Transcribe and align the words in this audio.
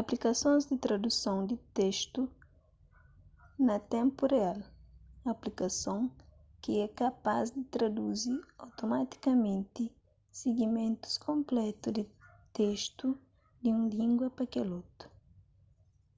aplikasons 0.00 0.62
di 0.70 0.76
traduson 0.84 1.36
di 1.50 1.56
testu 1.78 2.22
na 3.66 3.76
ténpu 3.92 4.22
real 4.34 4.60
aplikason 5.32 6.00
ki 6.60 6.70
é 6.84 6.86
kapaz 7.02 7.44
di 7.56 7.62
traduzi 7.74 8.34
otomatikamenti 8.68 9.84
sigimentus 10.38 11.14
konplétu 11.26 11.86
di 11.96 12.04
testu 12.58 13.06
di 13.62 13.68
un 13.78 13.82
língua 13.98 14.28
pa 14.36 14.44
kel 14.52 14.70
otu 14.80 15.04